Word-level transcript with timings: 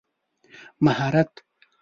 مهارت 0.81 1.31